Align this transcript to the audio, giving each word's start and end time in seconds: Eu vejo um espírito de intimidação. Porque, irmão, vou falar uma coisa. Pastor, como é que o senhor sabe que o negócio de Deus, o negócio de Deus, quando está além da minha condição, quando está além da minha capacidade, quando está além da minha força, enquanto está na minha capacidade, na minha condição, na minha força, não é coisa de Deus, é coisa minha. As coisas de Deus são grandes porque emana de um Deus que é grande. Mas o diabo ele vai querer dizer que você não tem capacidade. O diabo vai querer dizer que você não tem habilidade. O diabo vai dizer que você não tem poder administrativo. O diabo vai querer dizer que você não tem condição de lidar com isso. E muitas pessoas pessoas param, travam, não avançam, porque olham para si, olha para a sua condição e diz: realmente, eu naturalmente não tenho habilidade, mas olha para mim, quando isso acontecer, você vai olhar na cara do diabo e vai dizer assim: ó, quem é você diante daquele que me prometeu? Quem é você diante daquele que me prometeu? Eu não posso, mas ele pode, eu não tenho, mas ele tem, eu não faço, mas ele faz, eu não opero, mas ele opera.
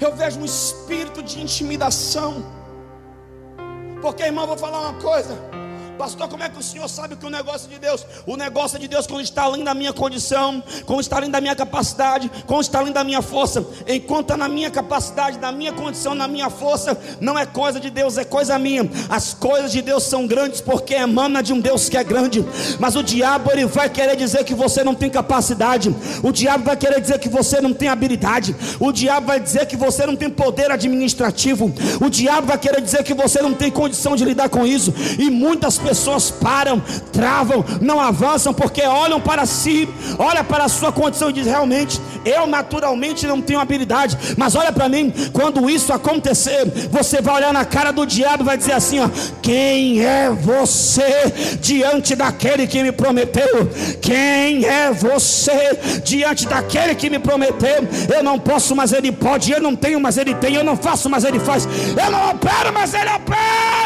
Eu 0.00 0.16
vejo 0.16 0.40
um 0.40 0.44
espírito 0.44 1.22
de 1.22 1.40
intimidação. 1.40 2.44
Porque, 4.00 4.22
irmão, 4.22 4.46
vou 4.46 4.56
falar 4.56 4.80
uma 4.80 5.00
coisa. 5.00 5.36
Pastor, 6.00 6.28
como 6.28 6.42
é 6.42 6.48
que 6.48 6.58
o 6.58 6.62
senhor 6.62 6.88
sabe 6.88 7.14
que 7.14 7.26
o 7.26 7.28
negócio 7.28 7.68
de 7.68 7.78
Deus, 7.78 8.06
o 8.26 8.34
negócio 8.34 8.78
de 8.78 8.88
Deus, 8.88 9.06
quando 9.06 9.20
está 9.20 9.42
além 9.42 9.62
da 9.62 9.74
minha 9.74 9.92
condição, 9.92 10.62
quando 10.86 11.02
está 11.02 11.18
além 11.18 11.30
da 11.30 11.42
minha 11.42 11.54
capacidade, 11.54 12.30
quando 12.46 12.62
está 12.62 12.78
além 12.78 12.90
da 12.90 13.04
minha 13.04 13.20
força, 13.20 13.62
enquanto 13.86 14.22
está 14.22 14.36
na 14.38 14.48
minha 14.48 14.70
capacidade, 14.70 15.38
na 15.38 15.52
minha 15.52 15.74
condição, 15.74 16.14
na 16.14 16.26
minha 16.26 16.48
força, 16.48 16.96
não 17.20 17.38
é 17.38 17.44
coisa 17.44 17.78
de 17.78 17.90
Deus, 17.90 18.16
é 18.16 18.24
coisa 18.24 18.58
minha. 18.58 18.88
As 19.10 19.34
coisas 19.34 19.70
de 19.70 19.82
Deus 19.82 20.04
são 20.04 20.26
grandes 20.26 20.62
porque 20.62 20.94
emana 20.94 21.42
de 21.42 21.52
um 21.52 21.60
Deus 21.60 21.90
que 21.90 21.98
é 21.98 22.02
grande. 22.02 22.42
Mas 22.78 22.96
o 22.96 23.02
diabo 23.02 23.50
ele 23.52 23.66
vai 23.66 23.90
querer 23.90 24.16
dizer 24.16 24.42
que 24.44 24.54
você 24.54 24.82
não 24.82 24.94
tem 24.94 25.10
capacidade. 25.10 25.94
O 26.22 26.32
diabo 26.32 26.64
vai 26.64 26.78
querer 26.78 27.02
dizer 27.02 27.18
que 27.18 27.28
você 27.28 27.60
não 27.60 27.74
tem 27.74 27.90
habilidade. 27.90 28.56
O 28.80 28.90
diabo 28.90 29.26
vai 29.26 29.38
dizer 29.38 29.66
que 29.66 29.76
você 29.76 30.06
não 30.06 30.16
tem 30.16 30.30
poder 30.30 30.70
administrativo. 30.70 31.70
O 32.00 32.08
diabo 32.08 32.46
vai 32.46 32.56
querer 32.56 32.80
dizer 32.80 33.04
que 33.04 33.12
você 33.12 33.42
não 33.42 33.52
tem 33.52 33.70
condição 33.70 34.16
de 34.16 34.24
lidar 34.24 34.48
com 34.48 34.66
isso. 34.66 34.94
E 35.18 35.28
muitas 35.28 35.76
pessoas 35.76 35.89
pessoas 35.90 36.30
param, 36.30 36.80
travam, 37.12 37.64
não 37.80 38.00
avançam, 38.00 38.54
porque 38.54 38.80
olham 38.82 39.20
para 39.20 39.44
si, 39.44 39.88
olha 40.18 40.44
para 40.44 40.64
a 40.64 40.68
sua 40.68 40.92
condição 40.92 41.30
e 41.30 41.32
diz: 41.32 41.46
realmente, 41.46 42.00
eu 42.24 42.46
naturalmente 42.46 43.26
não 43.26 43.40
tenho 43.40 43.58
habilidade, 43.58 44.16
mas 44.36 44.54
olha 44.54 44.70
para 44.72 44.88
mim, 44.88 45.12
quando 45.32 45.68
isso 45.68 45.92
acontecer, 45.92 46.64
você 46.90 47.20
vai 47.20 47.34
olhar 47.36 47.52
na 47.52 47.64
cara 47.64 47.90
do 47.90 48.06
diabo 48.06 48.44
e 48.44 48.46
vai 48.46 48.56
dizer 48.56 48.72
assim: 48.72 49.00
ó, 49.00 49.08
quem 49.42 50.04
é 50.04 50.30
você 50.30 51.58
diante 51.60 52.14
daquele 52.14 52.68
que 52.68 52.82
me 52.84 52.92
prometeu? 52.92 53.68
Quem 54.00 54.64
é 54.64 54.92
você 54.92 55.76
diante 56.04 56.46
daquele 56.46 56.94
que 56.94 57.10
me 57.10 57.18
prometeu? 57.18 57.88
Eu 58.14 58.22
não 58.22 58.38
posso, 58.38 58.76
mas 58.76 58.92
ele 58.92 59.10
pode, 59.10 59.50
eu 59.50 59.60
não 59.60 59.74
tenho, 59.74 59.98
mas 59.98 60.16
ele 60.16 60.36
tem, 60.36 60.54
eu 60.54 60.62
não 60.62 60.76
faço, 60.76 61.10
mas 61.10 61.24
ele 61.24 61.40
faz, 61.40 61.66
eu 61.66 62.10
não 62.12 62.30
opero, 62.30 62.72
mas 62.72 62.94
ele 62.94 63.10
opera. 63.10 63.79